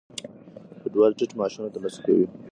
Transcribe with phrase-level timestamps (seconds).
[0.81, 2.25] کډوال ټیټ معاشونه ترلاسه کوي.